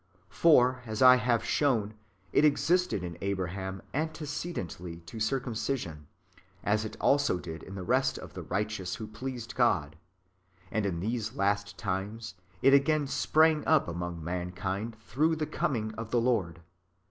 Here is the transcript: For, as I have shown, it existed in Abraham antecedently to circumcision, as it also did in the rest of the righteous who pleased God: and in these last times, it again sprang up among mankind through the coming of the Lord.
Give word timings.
For, 0.31 0.81
as 0.87 1.03
I 1.03 1.17
have 1.17 1.43
shown, 1.45 1.93
it 2.33 2.43
existed 2.43 3.03
in 3.03 3.19
Abraham 3.21 3.83
antecedently 3.93 5.01
to 5.01 5.19
circumcision, 5.19 6.07
as 6.63 6.83
it 6.83 6.97
also 6.99 7.37
did 7.37 7.61
in 7.61 7.75
the 7.75 7.83
rest 7.83 8.17
of 8.17 8.33
the 8.33 8.41
righteous 8.41 8.95
who 8.95 9.05
pleased 9.05 9.53
God: 9.53 9.95
and 10.71 10.87
in 10.87 11.01
these 11.01 11.35
last 11.35 11.77
times, 11.77 12.33
it 12.63 12.73
again 12.73 13.05
sprang 13.05 13.63
up 13.67 13.87
among 13.87 14.23
mankind 14.23 14.95
through 14.99 15.35
the 15.35 15.45
coming 15.45 15.93
of 15.93 16.09
the 16.09 16.19
Lord. 16.21 16.61